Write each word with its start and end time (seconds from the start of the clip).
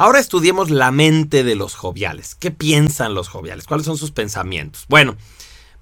Ahora 0.00 0.18
estudiemos 0.18 0.70
la 0.70 0.90
mente 0.92 1.44
de 1.44 1.54
los 1.56 1.74
joviales. 1.74 2.34
¿Qué 2.34 2.50
piensan 2.50 3.12
los 3.12 3.28
joviales? 3.28 3.66
¿Cuáles 3.66 3.84
son 3.84 3.98
sus 3.98 4.12
pensamientos? 4.12 4.86
Bueno, 4.88 5.14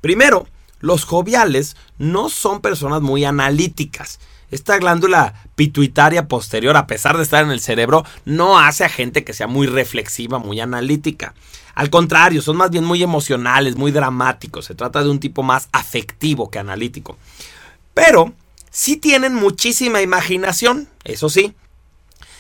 primero, 0.00 0.48
los 0.80 1.04
joviales 1.04 1.76
no 1.98 2.28
son 2.28 2.60
personas 2.60 3.00
muy 3.00 3.25
analíticas. 3.25 4.18
Esta 4.50 4.76
glándula 4.78 5.34
pituitaria 5.54 6.26
posterior, 6.26 6.76
a 6.76 6.89
pesar 6.89 7.17
de 7.17 7.23
estar 7.23 7.44
en 7.44 7.52
el 7.52 7.60
cerebro, 7.60 8.04
no 8.25 8.59
hace 8.59 8.84
a 8.84 8.89
gente 8.89 9.23
que 9.23 9.34
sea 9.34 9.46
muy 9.46 9.68
reflexiva, 9.68 10.41
muy 10.41 10.59
analítica. 10.59 11.32
Al 11.77 11.89
contrario, 11.89 12.43
son 12.43 12.57
más 12.57 12.71
bien 12.71 12.82
muy 12.82 13.05
emocionales, 13.05 13.77
muy 13.77 13.93
dramáticos. 13.93 14.64
Se 14.64 14.75
trata 14.75 15.05
de 15.05 15.11
un 15.11 15.21
tipo 15.21 15.45
más 15.45 15.69
afectivo 15.71 16.50
que 16.50 16.59
analítico. 16.59 17.16
Pero 17.95 18.32
sí 18.69 18.96
tienen 18.96 19.35
muchísima 19.35 20.03
imaginación, 20.03 20.89
eso 21.05 21.29
sí. 21.29 21.55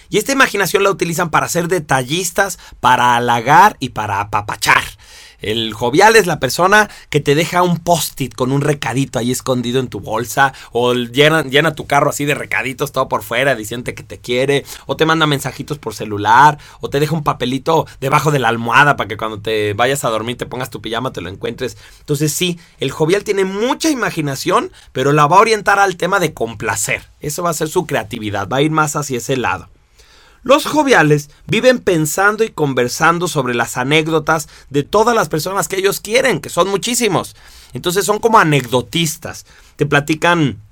Y 0.08 0.18
esta 0.18 0.32
imaginación 0.32 0.82
la 0.82 0.90
utilizan 0.90 1.30
para 1.30 1.48
ser 1.48 1.68
detallistas, 1.68 2.58
para 2.80 3.16
halagar 3.16 3.76
y 3.80 3.90
para 3.90 4.20
apapachar. 4.20 4.82
El 5.40 5.72
jovial 5.72 6.16
es 6.16 6.26
la 6.26 6.40
persona 6.40 6.90
que 7.10 7.20
te 7.20 7.36
deja 7.36 7.62
un 7.62 7.78
post-it 7.78 8.34
con 8.34 8.50
un 8.50 8.60
recadito 8.60 9.20
ahí 9.20 9.30
escondido 9.30 9.78
en 9.78 9.86
tu 9.86 10.00
bolsa, 10.00 10.52
o 10.72 10.94
llena, 10.94 11.44
llena, 11.44 11.76
tu 11.76 11.86
carro 11.86 12.10
así 12.10 12.24
de 12.24 12.34
recaditos 12.34 12.90
todo 12.90 13.08
por 13.08 13.22
fuera 13.22 13.54
diciendo 13.54 13.94
que 13.94 14.02
te 14.02 14.18
quiere, 14.18 14.64
o 14.86 14.96
te 14.96 15.06
manda 15.06 15.28
mensajitos 15.28 15.78
por 15.78 15.94
celular, 15.94 16.58
o 16.80 16.90
te 16.90 16.98
deja 16.98 17.14
un 17.14 17.22
papelito 17.22 17.86
debajo 18.00 18.32
de 18.32 18.40
la 18.40 18.48
almohada 18.48 18.96
para 18.96 19.06
que 19.06 19.16
cuando 19.16 19.40
te 19.40 19.74
vayas 19.74 20.04
a 20.04 20.10
dormir 20.10 20.36
te 20.36 20.46
pongas 20.46 20.70
tu 20.70 20.80
pijama, 20.80 21.12
te 21.12 21.20
lo 21.20 21.28
encuentres. 21.28 21.76
Entonces 22.00 22.32
sí, 22.32 22.58
el 22.80 22.90
jovial 22.90 23.22
tiene 23.22 23.44
mucha 23.44 23.90
imaginación, 23.90 24.72
pero 24.92 25.12
la 25.12 25.28
va 25.28 25.36
a 25.36 25.40
orientar 25.40 25.78
al 25.78 25.96
tema 25.96 26.18
de 26.18 26.34
complacer. 26.34 27.04
Eso 27.20 27.44
va 27.44 27.50
a 27.50 27.54
ser 27.54 27.68
su 27.68 27.86
creatividad, 27.86 28.48
va 28.48 28.56
a 28.56 28.62
ir 28.62 28.72
más 28.72 28.96
hacia 28.96 29.18
ese 29.18 29.36
lado. 29.36 29.68
Los 30.42 30.66
joviales 30.66 31.30
viven 31.46 31.78
pensando 31.78 32.44
y 32.44 32.50
conversando 32.50 33.28
sobre 33.28 33.54
las 33.54 33.76
anécdotas 33.76 34.48
de 34.70 34.82
todas 34.82 35.14
las 35.14 35.28
personas 35.28 35.68
que 35.68 35.76
ellos 35.76 36.00
quieren, 36.00 36.40
que 36.40 36.48
son 36.48 36.68
muchísimos. 36.68 37.36
Entonces 37.72 38.04
son 38.04 38.18
como 38.18 38.38
anecdotistas. 38.38 39.46
Te 39.76 39.86
platican 39.86 40.62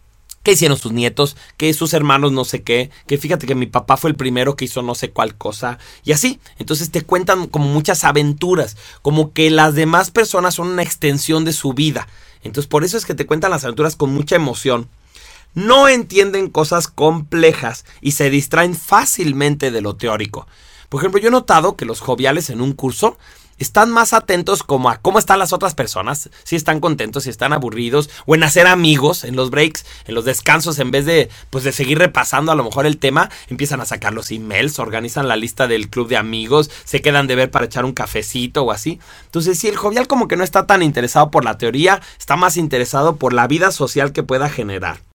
qué 0.46 0.52
hicieron 0.52 0.78
sus 0.78 0.92
nietos, 0.92 1.36
que 1.56 1.74
sus 1.74 1.92
hermanos 1.92 2.30
no 2.30 2.44
sé 2.44 2.62
qué, 2.62 2.90
que 3.08 3.18
fíjate 3.18 3.48
que 3.48 3.56
mi 3.56 3.66
papá 3.66 3.96
fue 3.96 4.10
el 4.10 4.16
primero 4.16 4.54
que 4.54 4.66
hizo 4.66 4.80
no 4.80 4.94
sé 4.94 5.10
cuál 5.10 5.34
cosa, 5.34 5.78
y 6.04 6.12
así. 6.12 6.38
Entonces 6.58 6.92
te 6.92 7.02
cuentan 7.02 7.48
como 7.48 7.66
muchas 7.66 8.04
aventuras, 8.04 8.76
como 9.02 9.32
que 9.32 9.50
las 9.50 9.74
demás 9.74 10.12
personas 10.12 10.54
son 10.54 10.68
una 10.68 10.84
extensión 10.84 11.44
de 11.44 11.52
su 11.52 11.72
vida. 11.72 12.06
Entonces 12.44 12.68
por 12.68 12.84
eso 12.84 12.96
es 12.96 13.04
que 13.04 13.14
te 13.14 13.26
cuentan 13.26 13.50
las 13.50 13.64
aventuras 13.64 13.96
con 13.96 14.14
mucha 14.14 14.36
emoción 14.36 14.88
no 15.56 15.88
entienden 15.88 16.50
cosas 16.50 16.86
complejas 16.86 17.86
y 18.02 18.12
se 18.12 18.28
distraen 18.28 18.76
fácilmente 18.76 19.70
de 19.70 19.80
lo 19.80 19.96
teórico. 19.96 20.46
Por 20.90 21.00
ejemplo, 21.00 21.18
yo 21.18 21.28
he 21.28 21.32
notado 21.32 21.76
que 21.76 21.86
los 21.86 22.00
joviales 22.00 22.50
en 22.50 22.60
un 22.60 22.74
curso 22.74 23.16
están 23.58 23.90
más 23.90 24.12
atentos 24.12 24.62
como 24.62 24.90
a 24.90 24.98
cómo 24.98 25.18
están 25.18 25.38
las 25.38 25.54
otras 25.54 25.74
personas, 25.74 26.28
si 26.44 26.56
están 26.56 26.78
contentos, 26.78 27.24
si 27.24 27.30
están 27.30 27.54
aburridos, 27.54 28.10
o 28.26 28.34
en 28.34 28.42
hacer 28.42 28.66
amigos 28.66 29.24
en 29.24 29.34
los 29.34 29.48
breaks, 29.48 29.86
en 30.06 30.14
los 30.14 30.26
descansos, 30.26 30.78
en 30.78 30.90
vez 30.90 31.06
de, 31.06 31.30
pues, 31.48 31.64
de 31.64 31.72
seguir 31.72 31.98
repasando 31.98 32.52
a 32.52 32.54
lo 32.54 32.64
mejor 32.64 32.84
el 32.84 32.98
tema, 32.98 33.30
empiezan 33.48 33.80
a 33.80 33.86
sacar 33.86 34.12
los 34.12 34.30
emails, 34.30 34.78
organizan 34.78 35.26
la 35.26 35.36
lista 35.36 35.66
del 35.66 35.88
club 35.88 36.08
de 36.08 36.18
amigos, 36.18 36.70
se 36.84 37.00
quedan 37.00 37.26
de 37.26 37.34
ver 37.34 37.50
para 37.50 37.64
echar 37.64 37.86
un 37.86 37.94
cafecito 37.94 38.62
o 38.62 38.72
así. 38.72 39.00
Entonces, 39.24 39.58
si 39.58 39.68
el 39.68 39.76
jovial 39.76 40.06
como 40.06 40.28
que 40.28 40.36
no 40.36 40.44
está 40.44 40.66
tan 40.66 40.82
interesado 40.82 41.30
por 41.30 41.42
la 41.42 41.56
teoría, 41.56 42.02
está 42.18 42.36
más 42.36 42.58
interesado 42.58 43.16
por 43.16 43.32
la 43.32 43.46
vida 43.46 43.70
social 43.70 44.12
que 44.12 44.22
pueda 44.22 44.50
generar. 44.50 45.06